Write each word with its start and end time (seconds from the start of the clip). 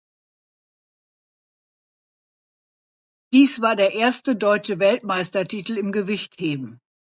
Dies 3.33 3.61
war 3.61 3.75
der 3.75 3.93
erste 3.93 4.35
deutsche 4.35 4.79
Weltmeistertitel 4.79 5.77
im 5.77 5.91
Gewichtheben. 5.91 6.81